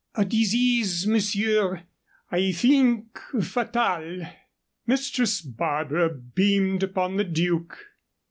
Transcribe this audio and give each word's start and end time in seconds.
"A 0.15 0.25
disease, 0.25 1.05
monsieur; 1.05 1.83
I 2.31 2.53
think 2.53 3.19
fatal." 3.43 4.23
Mistress 4.87 5.41
Barbara 5.41 6.09
beamed 6.11 6.81
upon 6.81 7.17
the 7.17 7.23
Duke. 7.23 7.77